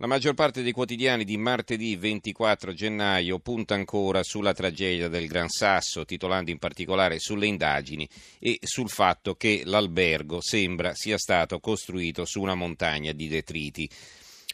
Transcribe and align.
La 0.00 0.06
maggior 0.06 0.34
parte 0.34 0.62
dei 0.62 0.70
quotidiani 0.70 1.24
di 1.24 1.36
martedì 1.36 1.96
24 1.96 2.72
gennaio 2.72 3.40
punta 3.40 3.74
ancora 3.74 4.22
sulla 4.22 4.54
tragedia 4.54 5.08
del 5.08 5.26
Gran 5.26 5.48
Sasso, 5.48 6.04
titolando 6.04 6.52
in 6.52 6.58
particolare 6.58 7.18
sulle 7.18 7.48
indagini 7.48 8.08
e 8.38 8.60
sul 8.62 8.88
fatto 8.88 9.34
che 9.34 9.62
l'albergo 9.64 10.40
sembra 10.40 10.94
sia 10.94 11.18
stato 11.18 11.58
costruito 11.58 12.24
su 12.24 12.40
una 12.40 12.54
montagna 12.54 13.10
di 13.10 13.26
detriti. 13.26 13.90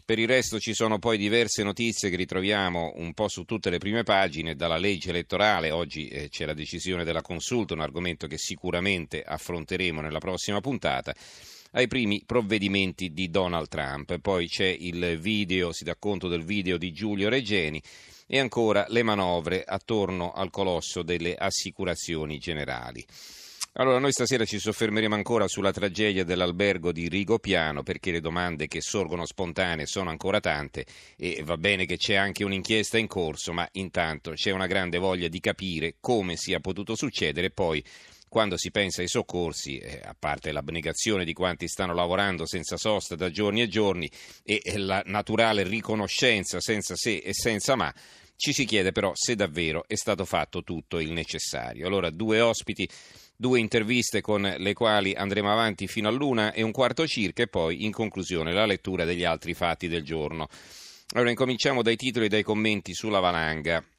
Per 0.02 0.18
il 0.18 0.26
resto 0.26 0.58
ci 0.58 0.72
sono 0.72 0.98
poi 0.98 1.18
diverse 1.18 1.62
notizie 1.62 2.08
che 2.08 2.16
ritroviamo 2.16 2.94
un 2.96 3.12
po' 3.12 3.28
su 3.28 3.44
tutte 3.44 3.68
le 3.68 3.76
prime 3.76 4.02
pagine, 4.02 4.54
dalla 4.54 4.78
legge 4.78 5.10
elettorale, 5.10 5.70
oggi 5.70 6.08
eh, 6.08 6.30
c'è 6.30 6.46
la 6.46 6.54
decisione 6.54 7.04
della 7.04 7.20
consulta, 7.20 7.74
un 7.74 7.80
argomento 7.80 8.26
che 8.26 8.38
sicuramente 8.38 9.22
affronteremo 9.22 10.00
nella 10.00 10.20
prossima 10.20 10.62
puntata 10.62 11.14
ai 11.74 11.86
primi 11.86 12.22
provvedimenti 12.24 13.12
di 13.12 13.30
Donald 13.30 13.68
Trump. 13.68 14.18
Poi 14.18 14.48
c'è 14.48 14.66
il 14.66 15.18
video, 15.20 15.72
si 15.72 15.84
dà 15.84 15.96
conto 15.96 16.28
del 16.28 16.44
video 16.44 16.76
di 16.76 16.92
Giulio 16.92 17.28
Regeni 17.28 17.80
e 18.26 18.38
ancora 18.38 18.86
le 18.88 19.02
manovre 19.02 19.62
attorno 19.64 20.32
al 20.32 20.50
colosso 20.50 21.02
delle 21.02 21.34
assicurazioni 21.34 22.38
generali. 22.38 23.04
Allora, 23.76 23.98
noi 23.98 24.12
stasera 24.12 24.44
ci 24.44 24.60
soffermeremo 24.60 25.16
ancora 25.16 25.48
sulla 25.48 25.72
tragedia 25.72 26.22
dell'albergo 26.22 26.92
di 26.92 27.08
Rigopiano 27.08 27.82
perché 27.82 28.12
le 28.12 28.20
domande 28.20 28.68
che 28.68 28.80
sorgono 28.80 29.26
spontanee 29.26 29.86
sono 29.86 30.10
ancora 30.10 30.38
tante 30.38 30.86
e 31.16 31.42
va 31.44 31.56
bene 31.56 31.84
che 31.84 31.96
c'è 31.96 32.14
anche 32.14 32.44
un'inchiesta 32.44 32.98
in 32.98 33.08
corso, 33.08 33.52
ma 33.52 33.68
intanto 33.72 34.30
c'è 34.30 34.52
una 34.52 34.68
grande 34.68 34.98
voglia 34.98 35.26
di 35.26 35.40
capire 35.40 35.96
come 35.98 36.36
sia 36.36 36.60
potuto 36.60 36.94
succedere 36.94 37.48
e 37.48 37.50
poi 37.50 37.84
quando 38.34 38.56
si 38.56 38.72
pensa 38.72 39.00
ai 39.00 39.06
soccorsi, 39.06 39.78
eh, 39.78 40.00
a 40.02 40.16
parte 40.18 40.50
l'abnegazione 40.50 41.24
di 41.24 41.32
quanti 41.32 41.68
stanno 41.68 41.94
lavorando 41.94 42.46
senza 42.46 42.76
sosta 42.76 43.14
da 43.14 43.30
giorni 43.30 43.62
e 43.62 43.68
giorni 43.68 44.10
e, 44.42 44.60
e 44.60 44.76
la 44.76 45.00
naturale 45.06 45.62
riconoscenza 45.62 46.60
senza 46.60 46.96
se 46.96 47.18
e 47.18 47.32
senza 47.32 47.76
ma, 47.76 47.94
ci 48.34 48.52
si 48.52 48.64
chiede 48.64 48.90
però 48.90 49.12
se 49.14 49.36
davvero 49.36 49.84
è 49.86 49.94
stato 49.94 50.24
fatto 50.24 50.64
tutto 50.64 50.98
il 50.98 51.12
necessario. 51.12 51.86
Allora, 51.86 52.10
due 52.10 52.40
ospiti, 52.40 52.88
due 53.36 53.60
interviste 53.60 54.20
con 54.20 54.52
le 54.58 54.72
quali 54.72 55.14
andremo 55.14 55.52
avanti 55.52 55.86
fino 55.86 56.08
all'una 56.08 56.52
e 56.52 56.62
un 56.62 56.72
quarto 56.72 57.06
circa 57.06 57.44
e 57.44 57.46
poi, 57.46 57.84
in 57.84 57.92
conclusione, 57.92 58.52
la 58.52 58.66
lettura 58.66 59.04
degli 59.04 59.22
altri 59.22 59.54
fatti 59.54 59.86
del 59.86 60.02
giorno. 60.02 60.48
Allora, 61.12 61.30
incominciamo 61.30 61.82
dai 61.82 61.94
titoli 61.94 62.26
e 62.26 62.30
dai 62.30 62.42
commenti 62.42 62.94
sulla 62.94 63.20
valanga. 63.20 63.93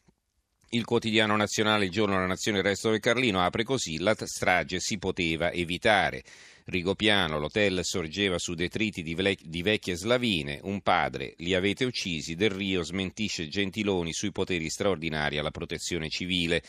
Il 0.70 0.84
quotidiano 0.84 1.36
nazionale 1.36 1.86
Il 1.86 1.92
giorno 1.92 2.16
della 2.16 2.28
nazione 2.28 2.58
il 2.58 2.64
resto 2.64 2.90
del 2.90 3.00
Carlino 3.00 3.42
apre 3.42 3.64
così 3.64 4.00
la 4.00 4.16
strage 4.18 4.80
si 4.80 4.98
poteva 4.98 5.52
evitare. 5.52 6.24
Rigopiano, 6.66 7.38
l'hotel 7.38 7.82
sorgeva 7.84 8.40
su 8.40 8.56
detriti 8.56 9.04
di, 9.04 9.14
vle- 9.14 9.38
di, 9.40 9.62
vecchie 9.62 9.96
slavine, 9.96 10.60
un 10.64 10.82
padre, 10.82 11.36
li 11.38 11.54
avete 11.54 11.86
uccisi, 11.86 12.34
Del 12.34 12.50
Rio 12.50 12.82
smentisce 12.82 13.48
Gentiloni 13.48 14.12
sui 14.14 14.32
poteri 14.32 14.68
straordinari 14.70 15.38
alla 15.38 15.52
protezione 15.52 16.10
civile. 16.10 16.64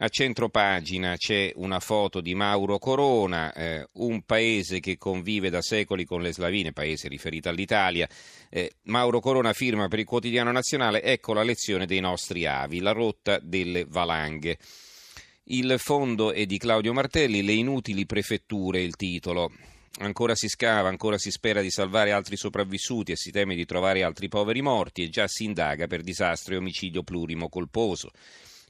A 0.00 0.08
centro 0.10 0.48
pagina 0.48 1.16
c'è 1.16 1.50
una 1.56 1.80
foto 1.80 2.20
di 2.20 2.32
Mauro 2.32 2.78
Corona, 2.78 3.52
eh, 3.52 3.84
un 3.94 4.22
paese 4.22 4.78
che 4.78 4.96
convive 4.96 5.50
da 5.50 5.60
secoli 5.60 6.04
con 6.04 6.22
le 6.22 6.32
slavine, 6.32 6.72
paese 6.72 7.08
riferito 7.08 7.48
all'Italia. 7.48 8.08
Eh, 8.48 8.74
Mauro 8.84 9.18
Corona 9.18 9.52
firma 9.52 9.88
per 9.88 9.98
il 9.98 10.04
quotidiano 10.04 10.52
nazionale, 10.52 11.02
ecco 11.02 11.32
la 11.32 11.42
lezione 11.42 11.84
dei 11.84 11.98
nostri 11.98 12.46
avi, 12.46 12.78
la 12.78 12.92
rotta 12.92 13.40
delle 13.42 13.86
valanghe. 13.88 14.58
Il 15.46 15.74
fondo 15.78 16.30
è 16.30 16.46
di 16.46 16.58
Claudio 16.58 16.92
Martelli, 16.92 17.42
le 17.42 17.54
inutili 17.54 18.06
prefetture, 18.06 18.80
il 18.80 18.94
titolo. 18.94 19.50
Ancora 19.98 20.36
si 20.36 20.46
scava, 20.46 20.88
ancora 20.88 21.18
si 21.18 21.32
spera 21.32 21.60
di 21.60 21.70
salvare 21.70 22.12
altri 22.12 22.36
sopravvissuti 22.36 23.10
e 23.10 23.16
si 23.16 23.32
teme 23.32 23.56
di 23.56 23.64
trovare 23.64 24.04
altri 24.04 24.28
poveri 24.28 24.62
morti 24.62 25.02
e 25.02 25.08
già 25.08 25.26
si 25.26 25.42
indaga 25.42 25.88
per 25.88 26.02
disastro 26.02 26.54
e 26.54 26.58
omicidio 26.58 27.02
plurimo 27.02 27.48
colposo. 27.48 28.12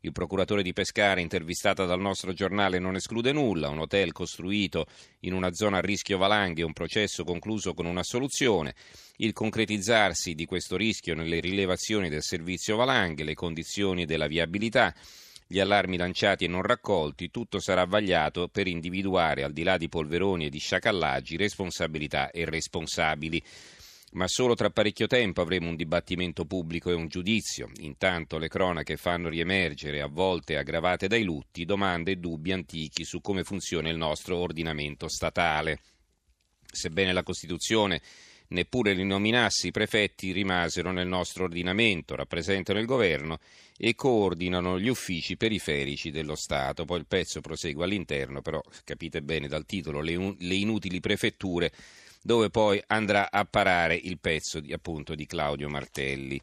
Il 0.03 0.13
procuratore 0.13 0.63
di 0.63 0.73
Pescara, 0.73 1.21
intervistata 1.21 1.85
dal 1.85 2.01
nostro 2.01 2.33
giornale, 2.33 2.79
non 2.79 2.95
esclude 2.95 3.33
nulla. 3.33 3.69
Un 3.69 3.81
hotel 3.81 4.13
costruito 4.13 4.87
in 5.21 5.33
una 5.33 5.53
zona 5.53 5.79
a 5.79 5.81
rischio 5.81 6.19
valanghe, 6.19 6.63
un 6.63 6.73
processo 6.73 7.25
concluso 7.25 7.75
con 7.75 7.87
una 7.87 8.03
soluzione. 8.03 8.75
Il 9.17 9.33
concretizzarsi 9.33 10.35
di 10.35 10.45
questo 10.47 10.77
rischio 10.77 11.15
nelle 11.15 11.41
rilevazioni 11.41 12.09
del 12.09 12.23
servizio 12.23 12.77
valanghe, 12.77 13.25
le 13.25 13.35
condizioni 13.35 14.05
della 14.05 14.27
viabilità 14.27 14.95
gli 15.51 15.61
allarmi 15.61 15.97
lanciati 15.97 16.45
e 16.45 16.49
non 16.49 16.61
raccolti, 16.61 17.31
tutto 17.31 17.59
sarà 17.59 17.87
vagliato 17.87 18.49
per 18.49 18.67
individuare, 18.67 19.45
al 19.45 19.55
di 19.55 19.63
là 19.63 19.79
di 19.79 19.89
polveroni 19.89 20.45
e 20.45 20.51
di 20.51 20.59
sciacallaggi, 20.59 21.39
responsabilità 21.39 22.31
e 22.31 22.45
responsabili 22.45 23.43
ma 24.13 24.27
solo 24.27 24.55
tra 24.55 24.71
parecchio 24.71 25.07
tempo 25.07 25.41
avremo 25.41 25.69
un 25.69 25.77
dibattimento 25.77 26.45
pubblico 26.45 26.91
e 26.91 26.95
un 26.95 27.09
giudizio. 27.09 27.71
Intanto 27.81 28.39
le 28.39 28.49
cronache 28.49 28.97
fanno 28.97 29.29
riemergere, 29.29 30.01
a 30.01 30.07
volte 30.07 30.57
aggravate 30.57 31.09
dai 31.09 31.25
lutti, 31.25 31.65
domande 31.65 32.13
e 32.13 32.17
dubbi 32.17 32.53
antichi 32.53 33.05
su 33.05 33.21
come 33.21 33.45
funziona 33.45 33.89
il 33.89 33.97
nostro 33.97 34.37
ordinamento 34.39 35.09
statale. 35.09 35.81
Sebbene 36.71 37.13
la 37.13 37.23
Costituzione 37.23 38.01
neppure 38.49 38.95
li 38.95 39.05
nominassi, 39.05 39.69
i 39.69 39.73
prefetti 39.73 40.33
rimasero 40.33 40.91
nel 40.91 41.07
nostro 41.07 41.45
ordinamento, 41.45 42.15
rappresentano 42.15 42.79
il 42.79 42.87
governo 42.87 43.39
e 43.77 43.95
coordinano 43.95 44.79
gli 44.79 44.89
uffici 44.89 45.37
periferici 45.37 46.11
dello 46.11 46.35
Stato. 46.35 46.85
Poi 46.85 46.99
il 46.99 47.07
pezzo 47.07 47.41
prosegue 47.41 47.85
all'interno, 47.85 48.41
però 48.41 48.63
capite 48.85 49.23
bene 49.23 49.49
dal 49.49 49.67
titolo 49.67 50.01
le, 50.01 50.35
le 50.39 50.55
inutili 50.55 51.01
prefetture 51.01 51.73
dove 52.23 52.51
poi 52.51 52.83
andrà 52.87 53.31
a 53.31 53.45
parare 53.45 53.95
il 53.95 54.19
pezzo 54.19 54.61
di, 54.61 54.73
appunto 54.73 55.15
di 55.15 55.27
Claudio 55.27 55.69
Martelli. 55.69 56.41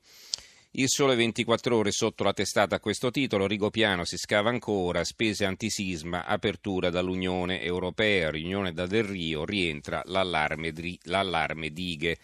Il 0.78 0.90
sole 0.90 1.16
24 1.16 1.78
ore 1.78 1.91
sotto 1.91 2.25
la 2.25 2.34
testata 2.34 2.75
a 2.75 2.80
questo 2.81 3.09
titolo, 3.09 3.47
Rigopiano 3.47 4.03
si 4.03 4.18
scava 4.18 4.50
ancora, 4.50 5.06
spese 5.06 5.46
antisisma, 5.46 6.25
apertura 6.25 6.90
dall'Unione 6.90 7.62
Europea, 7.62 8.30
riunione 8.30 8.74
da 8.74 8.86
Del 8.86 9.06
Rio, 9.06 9.46
rientra 9.46 10.02
l'allarme, 10.06 10.74
l'allarme 11.03 11.69
dighe. 11.69 12.18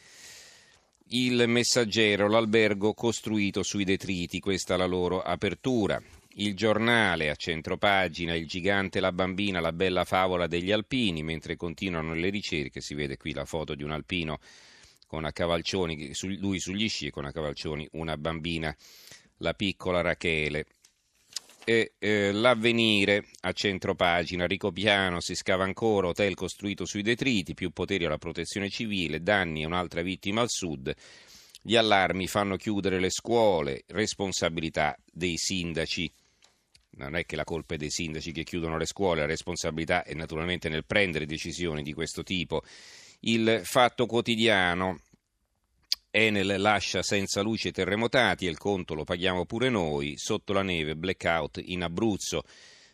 Il 1.14 1.46
messaggero, 1.48 2.28
l'albergo 2.28 2.94
costruito 2.94 3.64
sui 3.64 3.86
detriti, 3.86 4.42
questa 4.42 4.74
è 4.74 4.78
la 4.78 4.86
loro 4.86 5.22
apertura. 5.22 6.02
Il 6.42 6.56
giornale 6.56 7.30
a 7.30 7.36
centropagina, 7.36 8.34
il 8.34 8.48
gigante 8.48 9.00
la 9.00 9.12
bambina, 9.12 9.60
la 9.60 9.72
bella 9.72 10.06
favola 10.06 10.48
degli 10.48 10.72
alpini, 10.72 11.22
mentre 11.22 11.56
continuano 11.56 12.16
le 12.16 12.32
ricerche, 12.32 12.82
si 12.82 12.96
vede 12.96 13.16
qui 13.16 13.32
la 13.32 13.46
foto 13.46 13.76
di 13.76 13.84
un 13.84 13.92
alpino 13.92 14.40
con 15.06 15.24
a 15.26 15.32
cavalcioni, 15.32 16.12
lui 16.40 16.60
sugli 16.60 16.90
sci 16.90 17.06
e 17.06 17.10
con 17.12 17.26
a 17.26 17.32
cavalcioni 17.32 17.88
una 17.92 18.18
bambina, 18.18 18.76
la 19.38 19.54
piccola 19.54 20.02
Rachele. 20.02 20.66
E, 21.64 21.94
eh, 22.00 22.32
l'avvenire 22.32 23.28
a 23.42 23.52
centropagina, 23.52 24.48
Ricopiano 24.48 25.20
si 25.20 25.36
scava 25.36 25.64
ancora, 25.64 26.08
hotel 26.08 26.34
costruito 26.34 26.86
sui 26.86 27.04
detriti, 27.04 27.54
più 27.54 27.70
poteri 27.70 28.06
alla 28.06 28.18
protezione 28.18 28.72
civile, 28.72 29.22
danni 29.22 29.62
e 29.62 29.68
un'altra 29.68 30.02
vittima 30.02 30.42
al 30.42 30.50
sud. 30.50 30.92
Gli 31.62 31.76
allarmi 31.76 32.26
fanno 32.26 32.56
chiudere 32.56 33.00
le 33.00 33.12
scuole, 33.12 33.84
responsabilità 33.90 34.98
dei 35.06 35.38
sindaci 35.38 36.12
non 36.92 37.16
è 37.16 37.26
che 37.26 37.36
la 37.36 37.44
colpa 37.44 37.76
è 37.76 37.78
dei 37.78 37.90
sindaci 37.90 38.32
che 38.32 38.44
chiudono 38.44 38.78
le 38.78 38.86
scuole, 38.86 39.22
la 39.22 39.28
responsabilità 39.28 40.04
è 40.04 40.14
naturalmente 40.14 40.70
nel 40.70 40.86
prendere 40.86 41.26
decisioni 41.26 41.84
di 41.84 41.94
questo 41.94 42.24
tipo. 42.24 42.64
Il 43.22 43.62
fatto 43.64 44.06
quotidiano 44.06 45.00
Enel 46.10 46.60
lascia 46.60 47.02
senza 47.02 47.42
luce 47.42 47.72
terremotati 47.72 48.46
e 48.46 48.50
il 48.50 48.58
conto 48.58 48.94
lo 48.94 49.06
paghiamo 49.06 49.46
pure 49.46 49.70
noi, 49.70 50.18
sotto 50.18 50.52
la 50.52 50.62
neve, 50.62 50.96
blackout 50.96 51.62
in 51.64 51.84
Abruzzo, 51.84 52.44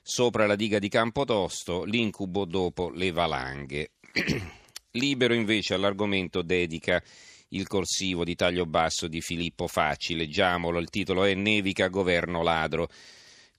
sopra 0.04 0.46
la 0.46 0.56
diga 0.56 0.78
di 0.78 0.88
Campotosto, 0.88 1.84
l'incubo 1.84 2.46
dopo 2.46 2.90
le 2.90 3.12
valanghe. 3.12 3.94
Libero 4.92 5.34
invece 5.34 5.74
all'argomento 5.74 6.44
dedica 6.44 7.02
il 7.50 7.66
corsivo 7.66 8.24
di 8.24 8.36
taglio 8.36 8.66
basso 8.66 9.08
di 9.08 9.22
Filippo 9.22 9.68
Facci, 9.68 10.16
leggiamolo, 10.16 10.80
il 10.80 10.90
titolo 10.90 11.24
è 11.24 11.34
Nevica 11.34 11.88
governo 11.88 12.44
ladro. 12.44 12.88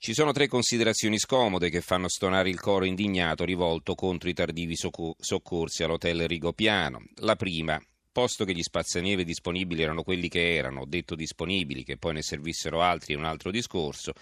Ci 0.00 0.15
sono 0.15 0.31
tre 0.31 0.47
considerazioni 0.47 1.19
scomode 1.19 1.71
che 1.71 1.81
fanno 1.81 2.09
stonare 2.09 2.49
il 2.49 2.61
coro 2.61 2.85
indignato 2.85 3.45
rivolto 3.45 3.97
contro 3.97 4.29
i 4.29 4.33
tardivi 4.33 4.77
soccorsi 4.77 5.83
all'hotel 5.83 6.29
Rigopiano. 6.29 7.03
La 7.17 7.35
prima, 7.35 7.83
posto 8.12 8.45
che 8.45 8.55
gli 8.55 8.62
spazzanieve 8.62 9.25
disponibili 9.25 9.83
erano 9.83 10.05
quelli 10.05 10.29
che 10.29 10.55
erano, 10.55 10.85
detto 10.87 11.17
disponibili, 11.17 11.83
che 11.83 11.97
poi 11.97 12.15
ne 12.15 12.23
servissero 12.23 12.81
altri 12.81 13.15
è 13.15 13.17
un 13.17 13.25
altro 13.25 13.50
discorso, 13.50 14.12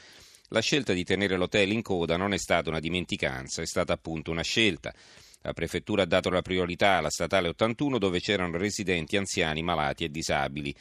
la 0.49 0.61
scelta 0.61 0.95
di 0.95 1.05
tenere 1.05 1.37
l'hotel 1.37 1.71
in 1.73 1.83
coda 1.83 2.17
non 2.17 2.33
è 2.33 2.39
stata 2.39 2.71
una 2.71 2.81
dimenticanza, 2.81 3.61
è 3.61 3.67
stata 3.67 3.93
appunto 3.93 4.31
una 4.31 4.43
scelta. 4.43 4.95
La 5.43 5.53
prefettura 5.53 6.05
ha 6.05 6.07
dato 6.07 6.31
la 6.31 6.43
priorità 6.43 6.93
alla 6.93 7.11
statale 7.11 7.49
81 7.49 7.99
dove 7.99 8.19
c'erano 8.21 8.57
residenti 8.57 9.19
anziani, 9.19 9.63
malati 9.63 10.05
e 10.05 10.11
disabili. 10.11 10.75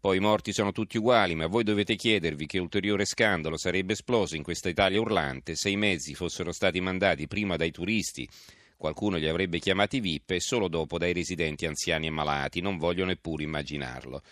Poi 0.00 0.16
i 0.16 0.20
morti 0.20 0.52
sono 0.52 0.70
tutti 0.70 0.96
uguali, 0.96 1.34
ma 1.34 1.48
voi 1.48 1.64
dovete 1.64 1.96
chiedervi 1.96 2.46
che 2.46 2.58
ulteriore 2.58 3.04
scandalo 3.04 3.56
sarebbe 3.56 3.94
esploso 3.94 4.36
in 4.36 4.44
questa 4.44 4.68
Italia 4.68 5.00
urlante 5.00 5.56
se 5.56 5.70
i 5.70 5.76
mezzi 5.76 6.14
fossero 6.14 6.52
stati 6.52 6.80
mandati 6.80 7.26
prima 7.26 7.56
dai 7.56 7.72
turisti, 7.72 8.28
qualcuno 8.76 9.16
li 9.16 9.26
avrebbe 9.26 9.58
chiamati 9.58 9.98
VIP 9.98 10.30
e 10.30 10.40
solo 10.40 10.68
dopo 10.68 10.98
dai 10.98 11.12
residenti 11.12 11.66
anziani 11.66 12.06
e 12.06 12.10
malati, 12.10 12.60
non 12.60 12.78
voglio 12.78 13.04
neppure 13.04 13.42
immaginarlo. 13.42 14.22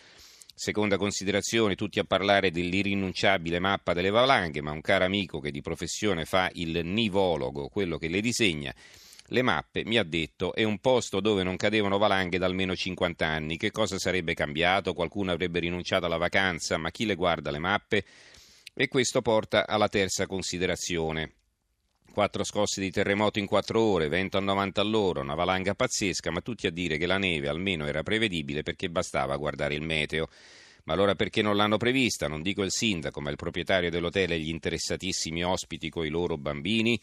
Seconda 0.55 0.97
considerazione, 0.97 1.75
tutti 1.75 1.99
a 1.99 2.05
parlare 2.05 2.53
dell'irrinunciabile 2.53 3.59
mappa 3.59 3.93
delle 3.93 4.11
valanghe, 4.11 4.62
ma 4.62 4.71
un 4.71 4.81
caro 4.81 5.05
amico 5.05 5.41
che 5.41 5.51
di 5.51 5.62
professione 5.62 6.25
fa 6.27 6.49
il 6.55 6.81
nivologo, 6.85 7.69
quello 7.69 7.99
che 7.99 8.07
le 8.09 8.21
disegna, 8.21 8.73
le 9.28 9.43
mappe, 9.43 9.84
mi 9.84 9.99
ha 9.99 10.05
detto, 10.05 10.55
è 10.55 10.62
un 10.62 10.78
posto 10.78 11.20
dove 11.20 11.43
non 11.43 11.56
cadevano 11.56 11.99
valanghe 11.99 12.38
da 12.38 12.46
almeno 12.46 12.76
50 12.76 13.26
anni. 13.26 13.56
Che 13.56 13.70
cosa 13.70 13.99
sarebbe 13.99 14.34
cambiato? 14.34 14.93
Qualcuno 14.93 15.32
avrebbe 15.32 15.58
rinunciato 15.58 16.06
alla 16.06 16.17
vacanza, 16.17 16.76
ma 16.76 16.90
chi 16.90 17.06
le 17.06 17.17
guarda 17.17 17.50
le 17.50 17.58
mappe? 17.58 18.05
E 18.73 18.88
questo 18.88 19.23
porta 19.23 19.67
alla 19.67 19.88
terza 19.88 20.26
considerazione. 20.26 21.32
Quattro 22.12 22.44
scosse 22.44 22.81
di 22.81 22.90
terremoto 22.90 23.38
in 23.38 23.46
quattro 23.46 23.81
ore, 23.81 24.08
vento 24.08 24.38
a 24.38 24.40
90 24.40 24.81
all'ora, 24.81 25.20
una 25.20 25.34
valanga 25.34 25.75
pazzesca, 25.75 26.31
ma 26.31 26.40
tutti 26.40 26.67
a 26.67 26.70
dire 26.70 26.96
che 26.96 27.06
la 27.06 27.19
neve 27.19 27.49
almeno 27.49 27.87
era 27.87 28.02
prevedibile 28.02 28.62
perché 28.62 28.88
bastava 28.88 29.37
guardare 29.37 29.75
il 29.75 29.82
meteo. 29.82 30.28
Ma 30.84 30.94
allora 30.94 31.17
perché 31.17 31.43
non 31.43 31.56
l'hanno 31.56 31.78
prevista? 31.78 32.28
Non 32.28 32.43
dico 32.43 32.62
il 32.62 32.70
sindaco, 32.70 33.20
ma 33.20 33.31
il 33.31 33.37
proprietario 33.37 33.90
dell'hotel 33.90 34.32
e 34.32 34.38
gli 34.38 34.49
interessatissimi 34.49 35.44
ospiti 35.44 35.90
coi 35.90 36.08
loro 36.11 36.38
bambini? 36.38 36.99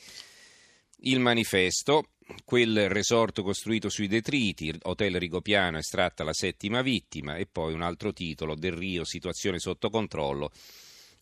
Il 1.05 1.19
manifesto, 1.19 2.05
quel 2.45 2.89
resort 2.89 3.41
costruito 3.41 3.89
sui 3.89 4.07
detriti, 4.07 4.73
Hotel 4.83 5.19
Rigopiano 5.19 5.77
estratta 5.77 6.23
la 6.23 6.33
settima 6.33 6.81
vittima 6.81 7.35
e 7.35 7.45
poi 7.45 7.73
un 7.73 7.81
altro 7.81 8.13
titolo, 8.13 8.55
Del 8.55 8.73
Rio, 8.73 9.03
situazione 9.03 9.59
sotto 9.59 9.89
controllo 9.89 10.51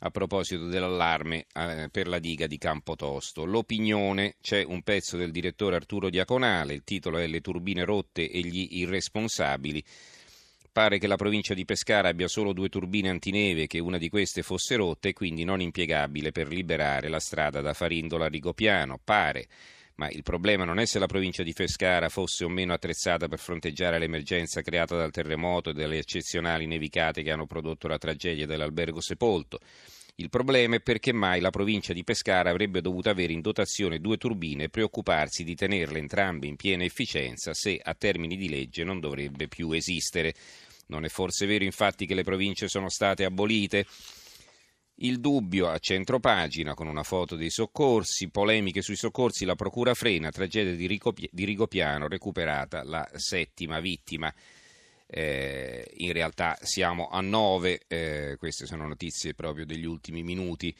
a 0.04 0.10
proposito 0.10 0.66
dell'allarme 0.66 1.46
eh, 1.54 1.90
per 1.92 2.08
la 2.08 2.20
diga 2.20 2.48
di 2.48 2.58
Campotosto. 2.58 3.46
L'opinione, 3.46 4.36
c'è 4.42 4.64
un 4.64 4.82
pezzo 4.82 5.16
del 5.16 5.32
direttore 5.32 5.76
Arturo 5.76 6.10
Diaconale, 6.10 6.74
il 6.74 6.84
titolo 6.84 7.18
è 7.18 7.28
Le 7.28 7.42
turbine 7.42 7.84
rotte 7.84 8.30
e 8.30 8.40
gli 8.40 8.80
irresponsabili. 8.80 9.84
Pare 10.72 11.00
che 11.00 11.08
la 11.08 11.18
provincia 11.18 11.54
di 11.54 11.66
Pescara 11.66 12.08
abbia 12.08 12.30
solo 12.30 12.54
due 12.54 12.70
turbine 12.70 13.10
antineve, 13.10 13.68
che 13.68 13.80
una 13.80 13.98
di 13.98 14.10
queste 14.10 14.42
fosse 14.42 14.78
rotta 14.78 15.10
e 15.10 15.14
quindi 15.14 15.44
non 15.44 15.62
impiegabile 15.62 16.32
per 16.32 16.48
liberare 16.48 17.10
la 17.10 17.20
strada 17.20 17.60
da 17.62 17.74
Farindola 17.74 18.26
a 18.26 18.30
Rigopiano. 18.30 18.98
Pare. 19.04 19.48
Ma 19.96 20.10
il 20.10 20.24
problema 20.24 20.64
non 20.64 20.80
è 20.80 20.86
se 20.86 21.00
la 21.00 21.06
provincia 21.06 21.44
di 21.44 21.54
Pescara 21.54 22.10
fosse 22.10 22.44
o 22.44 22.50
meno 22.50 22.74
attrezzata 22.74 23.28
per 23.28 23.40
fronteggiare 23.40 24.00
l'emergenza 24.00 24.62
creata 24.62 24.96
dal 24.96 25.12
terremoto 25.12 25.70
e 25.70 25.74
dalle 25.74 25.98
eccezionali 25.98 26.66
nevicate 26.66 27.24
che 27.24 27.32
hanno 27.32 27.46
prodotto 27.46 27.88
la 27.88 27.98
tragedia 27.98 28.46
dell'albergo 28.46 29.02
sepolto. 29.02 29.60
Il 30.16 30.30
problema 30.30 30.76
è 30.76 30.82
perché 30.82 31.14
mai 31.14 31.40
la 31.40 31.50
provincia 31.50 31.94
di 31.94 32.04
Pescara 32.04 32.50
avrebbe 32.50 32.82
dovuto 32.82 33.10
avere 33.10 33.34
in 33.34 33.42
dotazione 33.42 34.00
due 34.00 34.18
turbine 34.18 34.66
e 34.66 34.70
preoccuparsi 34.70 35.44
di 35.44 35.56
tenerle 35.56 36.00
entrambe 36.00 36.48
in 36.48 36.58
piena 36.58 36.84
efficienza 36.84 37.54
se 37.54 37.80
a 37.82 37.94
termini 37.94 38.36
di 38.36 38.50
legge 38.50 38.84
non 38.84 39.00
dovrebbe 39.00 39.48
più 39.48 39.72
esistere. 39.72 40.34
Non 40.88 41.06
è 41.06 41.10
forse 41.10 41.46
vero 41.46 41.64
infatti 41.64 42.06
che 42.06 42.14
le 42.14 42.24
province 42.24 42.68
sono 42.68 42.90
state 42.90 43.24
abolite? 43.24 43.86
Il 45.04 45.20
dubbio 45.20 45.68
a 45.68 45.80
centro 45.80 46.20
pagina 46.20 46.76
con 46.76 46.86
una 46.86 47.02
foto 47.02 47.36
dei 47.36 47.50
soccorsi, 47.50 48.30
polemiche 48.30 48.84
sui 48.84 48.96
soccorsi, 48.96 49.46
la 49.46 49.56
procura 49.56 49.96
frena, 49.96 50.30
tragedia 50.30 50.76
di, 50.76 50.86
Ricopi- 50.86 51.28
di 51.32 51.44
Rigopiano, 51.44 52.08
recuperata 52.08 52.84
la 52.84 53.10
settima 53.16 53.80
vittima. 53.80 54.32
Eh, 55.08 55.90
in 55.98 56.14
realtà 56.14 56.56
siamo 56.62 57.10
a 57.10 57.20
nove, 57.20 57.82
eh, 57.88 58.36
queste 58.38 58.68
sono 58.68 58.88
notizie 58.88 59.34
proprio 59.34 59.66
degli 59.66 59.86
ultimi 59.86 60.22
minuti. 60.22 60.76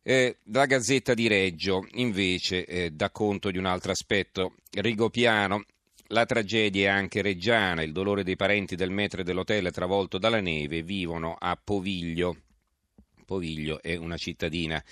Eh, 0.00 0.36
la 0.44 0.66
Gazzetta 0.66 1.12
di 1.12 1.26
Reggio 1.26 1.88
invece 1.94 2.64
eh, 2.64 2.90
dà 2.92 3.10
conto 3.10 3.50
di 3.50 3.58
un 3.58 3.66
altro 3.66 3.90
aspetto. 3.90 4.54
Rigopiano, 4.70 5.64
la 6.08 6.24
tragedia 6.24 6.90
è 6.90 6.92
anche 6.92 7.20
reggiana, 7.20 7.82
il 7.82 7.90
dolore 7.90 8.22
dei 8.22 8.36
parenti 8.36 8.76
del 8.76 8.90
metro 8.90 9.22
e 9.22 9.24
dell'hotel 9.24 9.72
travolto 9.72 10.18
dalla 10.18 10.40
neve 10.40 10.84
vivono 10.84 11.34
a 11.36 11.58
Poviglio. 11.60 12.36
Poviglio 13.30 13.80
è 13.80 13.94
una 13.94 14.16
cittadina 14.16 14.82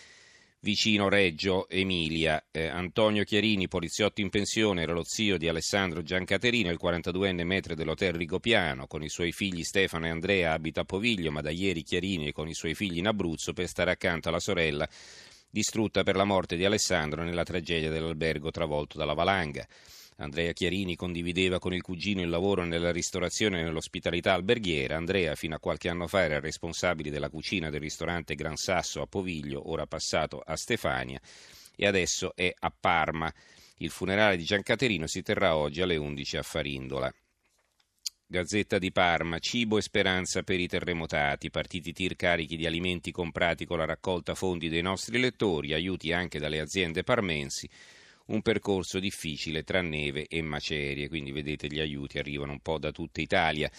vicino 0.61 1.09
Reggio 1.09 1.69
Emilia. 1.69 2.41
Eh, 2.53 2.69
Antonio 2.69 3.25
Chiarini, 3.25 3.67
poliziotto 3.67 4.21
in 4.21 4.31
pensione, 4.31 4.83
era 4.83 4.93
lo 4.93 5.03
zio 5.03 5.37
di 5.37 5.49
Alessandro 5.49 6.05
Giancaterino, 6.05 6.71
il 6.71 6.79
42enne 6.81 7.43
metro 7.43 7.75
dell'hotel 7.75 8.13
Rigopiano. 8.13 8.87
Con 8.87 9.03
i 9.03 9.09
suoi 9.09 9.33
figli 9.33 9.65
Stefano 9.65 10.07
e 10.07 10.11
Andrea 10.11 10.53
abita 10.53 10.83
a 10.83 10.85
Poviglio, 10.85 11.33
ma 11.33 11.41
da 11.41 11.51
ieri 11.51 11.83
Chiarini 11.83 12.29
è 12.29 12.33
con 12.33 12.47
i 12.47 12.55
suoi 12.55 12.77
figli 12.77 12.99
in 12.99 13.09
Abruzzo 13.09 13.53
per 13.53 13.67
stare 13.67 13.91
accanto 13.91 14.29
alla 14.29 14.39
sorella 14.39 14.89
distrutta 15.51 16.05
per 16.05 16.15
la 16.15 16.25
morte 16.25 16.55
di 16.55 16.65
Alessandro 16.65 17.25
nella 17.25 17.43
tragedia 17.43 17.91
dell'albergo 17.91 18.53
travolto 18.53 18.99
dalla 18.99 19.15
valanga. 19.15 19.67
Andrea 20.21 20.53
Chiarini 20.53 20.97
condivideva 20.97 21.61
con 21.61 21.73
il 21.73 21.81
cugino 21.81 22.23
il 22.23 22.29
lavoro 22.29 22.65
nella 22.65 22.91
ristorazione 22.91 23.61
e 23.61 23.63
nell'ospitalità 23.63 24.33
alberghiera. 24.33 24.97
Andrea, 24.97 25.37
fino 25.37 25.55
a 25.55 25.61
qualche 25.61 25.89
anno 25.89 26.09
fa, 26.09 26.25
era 26.25 26.41
responsabile 26.41 27.11
della 27.11 27.29
cucina 27.29 27.71
del 27.71 27.81
ristorante 27.81 28.35
Gran 28.35 28.57
Sasso 28.57 29.01
a 29.01 29.07
Poviglio, 29.07 29.71
ora 29.71 29.87
passato 29.87 30.41
a 30.45 30.57
Stefania, 30.57 31.21
e 31.77 31.87
adesso 31.87 32.35
è 32.35 32.53
a 32.53 32.75
Parma. 32.77 33.33
Il 33.77 33.91
funerale 33.91 34.37
di 34.37 34.43
Giancaterino 34.43 35.07
si 35.07 35.23
terrà 35.23 35.55
oggi 35.55 35.83
alle 35.83 35.97
11 35.97 36.37
a 36.39 36.43
Farindola. 36.43 37.15
Gazzetta 38.27 38.79
di 38.79 38.91
Parma, 38.91 39.39
cibo 39.39 39.79
e 39.79 39.83
speranza 39.83 40.43
per 40.43 40.59
i 40.59 40.67
terremotati, 40.67 41.49
partiti 41.49 41.93
tir 41.93 42.17
carichi 42.17 42.57
di 42.57 42.67
alimenti 42.67 43.13
comprati 43.13 43.65
con 43.67 43.79
la 43.79 43.85
raccolta 43.85 44.35
fondi 44.35 44.69
dei 44.69 44.83
nostri 44.83 45.21
lettori, 45.21 45.75
aiuti 45.75 46.13
anche 46.13 46.41
dalle 46.41 46.59
aziende 46.59 47.05
parmensi 47.05 47.71
un 48.29 48.43
percorso 48.43 48.99
difficile 48.99 49.63
tra 49.63 49.81
neve 49.81 50.27
e 50.27 50.43
macerie, 50.43 51.09
quindi 51.09 51.33
vedete 51.33 51.69
gli 51.69 51.81
aiuti 51.81 52.19
arrivano 52.19 52.53
un 52.53 52.61
po' 52.61 52.79
da 52.79 52.91
tutta 52.91 53.21
Italia. 53.21 53.71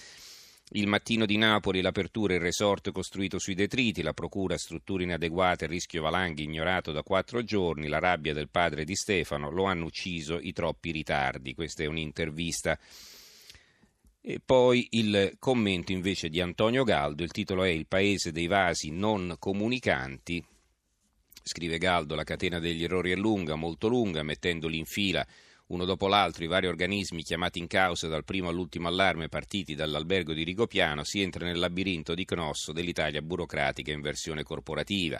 Il 0.71 0.85
mattino 0.85 1.25
di 1.25 1.37
Napoli, 1.37 1.81
l'apertura 1.81 2.35
il 2.35 2.39
resort 2.39 2.91
costruito 2.91 3.39
sui 3.39 3.55
detriti, 3.55 4.03
la 4.03 4.13
procura 4.13 4.55
strutture 4.55 5.03
inadeguate, 5.03 5.65
rischio 5.65 6.03
valanghi 6.03 6.43
ignorato 6.43 6.91
da 6.91 7.01
quattro 7.01 7.43
giorni, 7.43 7.87
la 7.87 7.97
rabbia 7.97 8.33
del 8.33 8.49
padre 8.49 8.85
di 8.85 8.93
Stefano, 8.95 9.49
lo 9.49 9.63
hanno 9.63 9.85
ucciso 9.85 10.37
i 10.39 10.53
troppi 10.53 10.91
ritardi. 10.91 11.55
Questa 11.55 11.81
è 11.81 11.87
un'intervista. 11.87 12.77
E 14.21 14.39
poi 14.45 14.89
il 14.91 15.37
commento 15.39 15.91
invece 15.91 16.29
di 16.29 16.39
Antonio 16.39 16.83
Galdo, 16.83 17.23
il 17.23 17.31
titolo 17.31 17.63
è 17.63 17.69
Il 17.69 17.87
paese 17.87 18.31
dei 18.31 18.45
vasi 18.45 18.91
non 18.91 19.37
comunicanti, 19.39 20.43
Scrive 21.49 21.79
Galdo, 21.79 22.13
la 22.13 22.23
catena 22.23 22.59
degli 22.59 22.83
errori 22.83 23.09
è 23.09 23.15
lunga, 23.15 23.55
molto 23.55 23.87
lunga, 23.87 24.21
mettendoli 24.21 24.77
in 24.77 24.85
fila 24.85 25.25
uno 25.69 25.83
dopo 25.83 26.07
l'altro 26.07 26.43
i 26.43 26.47
vari 26.47 26.67
organismi 26.67 27.23
chiamati 27.23 27.57
in 27.57 27.65
causa 27.65 28.07
dal 28.07 28.23
primo 28.23 28.49
all'ultimo 28.49 28.87
allarme 28.87 29.29
partiti 29.29 29.73
dall'albergo 29.73 30.33
di 30.33 30.43
Rigopiano, 30.43 31.03
si 31.03 31.21
entra 31.21 31.45
nel 31.45 31.57
labirinto 31.57 32.13
di 32.13 32.23
Cnosso 32.23 32.71
dell'Italia 32.71 33.23
burocratica 33.23 33.91
in 33.91 34.01
versione 34.01 34.43
corporativa, 34.43 35.19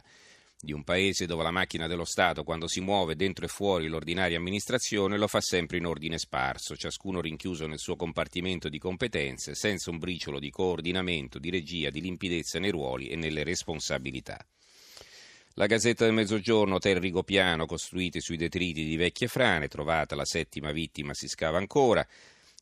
di 0.59 0.71
un 0.71 0.83
paese 0.83 1.25
dove 1.25 1.41
la 1.41 1.49
macchina 1.49 1.87
dello 1.87 2.05
Stato, 2.05 2.43
quando 2.43 2.67
si 2.67 2.79
muove 2.79 3.15
dentro 3.15 3.45
e 3.45 3.47
fuori 3.47 3.87
l'ordinaria 3.87 4.37
amministrazione, 4.37 5.17
lo 5.17 5.27
fa 5.27 5.41
sempre 5.41 5.77
in 5.77 5.87
ordine 5.87 6.19
sparso, 6.19 6.75
ciascuno 6.75 7.21
rinchiuso 7.21 7.65
nel 7.65 7.79
suo 7.79 7.95
compartimento 7.95 8.69
di 8.69 8.77
competenze, 8.77 9.55
senza 9.55 9.89
un 9.89 9.97
briciolo 9.97 10.37
di 10.37 10.51
coordinamento, 10.51 11.39
di 11.39 11.49
regia, 11.49 11.89
di 11.89 12.01
limpidezza 12.01 12.59
nei 12.59 12.69
ruoli 12.69 13.07
e 13.07 13.15
nelle 13.15 13.43
responsabilità. 13.43 14.37
La 15.59 15.65
Gazzetta 15.65 16.05
del 16.05 16.13
Mezzogiorno, 16.13 16.75
hotel 16.75 17.01
Rigopiano, 17.01 17.65
costruiti 17.65 18.21
sui 18.21 18.37
detriti 18.37 18.85
di 18.85 18.95
vecchie 18.95 19.27
frane, 19.27 19.67
trovata 19.67 20.15
la 20.15 20.23
settima 20.23 20.71
vittima, 20.71 21.13
si 21.13 21.27
scava 21.27 21.57
ancora. 21.57 22.07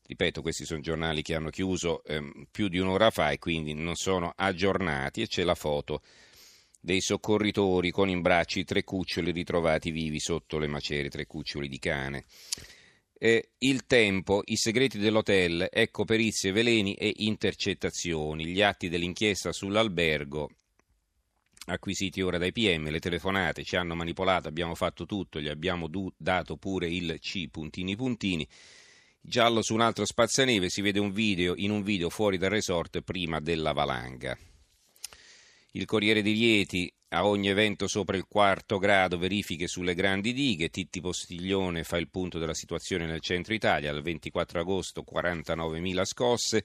Ripeto, 0.04 0.42
questi 0.42 0.64
sono 0.64 0.80
giornali 0.80 1.22
che 1.22 1.36
hanno 1.36 1.50
chiuso 1.50 2.02
ehm, 2.02 2.48
più 2.50 2.66
di 2.66 2.80
un'ora 2.80 3.10
fa 3.10 3.30
e 3.30 3.38
quindi 3.38 3.72
non 3.72 3.94
sono 3.94 4.32
aggiornati 4.34 5.22
e 5.22 5.28
c'è 5.28 5.44
la 5.44 5.54
foto 5.54 6.02
dei 6.80 7.00
soccorritori 7.00 7.92
con 7.92 8.08
in 8.08 8.20
bracci 8.20 8.64
tre 8.64 8.82
cuccioli 8.82 9.30
ritrovati 9.30 9.92
vivi 9.92 10.18
sotto 10.18 10.58
le 10.58 10.66
macerie, 10.66 11.08
tre 11.08 11.24
cuccioli 11.24 11.68
di 11.68 11.78
cane. 11.78 12.24
Eh, 13.16 13.50
il 13.58 13.86
tempo, 13.86 14.42
i 14.46 14.56
segreti 14.56 14.98
dell'hotel, 14.98 15.68
ecco 15.70 16.04
perizie, 16.04 16.50
veleni 16.50 16.94
e 16.94 17.12
intercettazioni, 17.18 18.46
gli 18.46 18.60
atti 18.60 18.88
dell'inchiesta 18.88 19.52
sull'albergo 19.52 20.50
acquisiti 21.70 22.20
ora 22.20 22.38
dai 22.38 22.52
PM, 22.52 22.90
le 22.90 22.98
telefonate 23.00 23.64
ci 23.64 23.76
hanno 23.76 23.94
manipolato, 23.94 24.48
abbiamo 24.48 24.74
fatto 24.74 25.06
tutto, 25.06 25.40
gli 25.40 25.48
abbiamo 25.48 25.88
du- 25.88 26.12
dato 26.16 26.56
pure 26.56 26.88
il 26.88 27.18
C 27.20 27.48
puntini 27.48 27.96
puntini. 27.96 28.46
Giallo 29.20 29.62
su 29.62 29.74
un 29.74 29.80
altro 29.80 30.04
spazzaneve 30.04 30.70
si 30.70 30.80
vede 30.80 30.98
un 30.98 31.12
video 31.12 31.54
in 31.56 31.70
un 31.70 31.82
video 31.82 32.08
fuori 32.08 32.38
dal 32.38 32.50
resort 32.50 33.02
prima 33.02 33.40
della 33.40 33.72
valanga. 33.72 34.36
Il 35.72 35.84
Corriere 35.84 36.22
di 36.22 36.32
Rieti 36.32 36.92
a 37.10 37.26
ogni 37.26 37.48
evento 37.48 37.86
sopra 37.86 38.16
il 38.16 38.26
quarto 38.28 38.78
grado 38.78 39.16
verifiche 39.16 39.66
sulle 39.66 39.94
grandi 39.94 40.32
dighe. 40.32 40.68
Titti 40.68 41.00
Postiglione 41.00 41.84
fa 41.84 41.96
il 41.96 42.10
punto 42.10 42.38
della 42.38 42.54
situazione 42.54 43.06
nel 43.06 43.20
centro 43.20 43.54
Italia. 43.54 43.90
Al 43.90 44.02
24 44.02 44.60
agosto 44.60 45.04
49.000 45.10 46.04
scosse. 46.04 46.64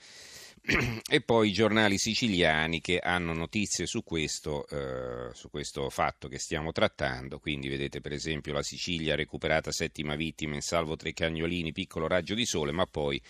E 0.65 1.19
poi 1.19 1.49
i 1.49 1.53
giornali 1.53 1.97
siciliani 1.97 2.79
che 2.79 2.99
hanno 2.99 3.33
notizie 3.33 3.85
su 3.85 4.01
questo, 4.01 4.65
eh, 4.69 5.33
su 5.33 5.49
questo 5.49 5.89
fatto 5.89 6.29
che 6.29 6.39
stiamo 6.39 6.71
trattando. 6.71 7.39
Quindi 7.39 7.67
vedete 7.67 7.99
per 7.99 8.13
esempio 8.13 8.53
la 8.53 8.63
Sicilia 8.63 9.15
recuperata 9.15 9.71
settima 9.71 10.15
vittima 10.15 10.55
in 10.55 10.61
salvo 10.61 10.95
tre 10.95 11.11
cagnolini, 11.11 11.73
piccolo 11.73 12.07
raggio 12.07 12.33
di 12.33 12.45
sole, 12.45 12.71
ma 12.71 12.85
poi 12.85 13.21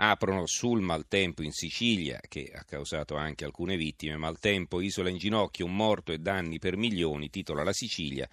aprono 0.00 0.46
sul 0.46 0.80
maltempo 0.80 1.42
in 1.42 1.52
Sicilia, 1.52 2.20
che 2.28 2.52
ha 2.54 2.62
causato 2.64 3.16
anche 3.16 3.46
alcune 3.46 3.76
vittime. 3.76 4.16
Maltempo, 4.16 4.82
isola 4.82 5.08
in 5.08 5.16
ginocchio, 5.16 5.64
un 5.64 5.74
morto 5.74 6.12
e 6.12 6.18
danni 6.18 6.58
per 6.58 6.76
milioni, 6.76 7.30
titola 7.30 7.64
la 7.64 7.72
Sicilia. 7.72 8.28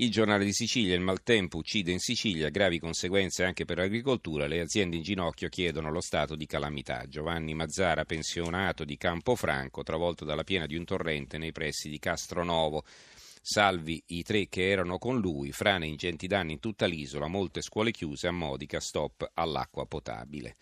Il 0.00 0.12
giornale 0.12 0.44
di 0.44 0.52
Sicilia, 0.52 0.94
il 0.94 1.00
maltempo 1.00 1.56
uccide 1.56 1.90
in 1.90 1.98
Sicilia, 1.98 2.50
gravi 2.50 2.78
conseguenze 2.78 3.42
anche 3.42 3.64
per 3.64 3.78
l'agricoltura, 3.78 4.46
le 4.46 4.60
aziende 4.60 4.94
in 4.94 5.02
ginocchio 5.02 5.48
chiedono 5.48 5.90
lo 5.90 6.00
stato 6.00 6.36
di 6.36 6.46
calamità. 6.46 7.04
Giovanni 7.08 7.52
Mazzara, 7.52 8.04
pensionato 8.04 8.84
di 8.84 8.96
Campofranco, 8.96 9.82
travolto 9.82 10.24
dalla 10.24 10.44
piena 10.44 10.66
di 10.66 10.76
un 10.76 10.84
torrente 10.84 11.36
nei 11.36 11.50
pressi 11.50 11.88
di 11.88 11.98
Castronovo. 11.98 12.84
Salvi 13.42 14.00
i 14.06 14.22
tre 14.22 14.46
che 14.46 14.70
erano 14.70 14.98
con 14.98 15.18
lui, 15.18 15.50
frane 15.50 15.88
ingenti 15.88 16.28
danni 16.28 16.52
in 16.52 16.60
tutta 16.60 16.86
l'isola, 16.86 17.26
molte 17.26 17.60
scuole 17.60 17.90
chiuse, 17.90 18.28
a 18.28 18.30
Modica 18.30 18.78
stop 18.78 19.28
all'acqua 19.34 19.84
potabile. 19.84 20.54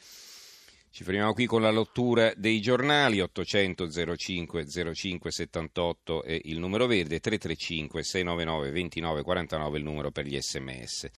Ci 0.97 1.05
fermiamo 1.05 1.35
qui 1.35 1.45
con 1.45 1.61
la 1.61 1.71
lettura 1.71 2.33
dei 2.39 2.59
giornali 2.59 3.21
800 3.21 4.17
05 4.17 4.65
05 4.95 5.31
78 5.31 6.23
è 6.23 6.41
il 6.45 6.59
numero 6.59 6.87
verde 6.87 7.21
335 7.21 8.03
699 8.03 8.71
29 8.71 9.23
49 9.23 9.77
il 9.77 9.85
numero 9.85 10.11
per 10.11 10.25
gli 10.25 10.41
sms. 10.41 11.11